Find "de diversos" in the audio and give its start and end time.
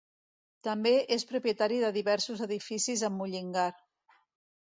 1.83-2.41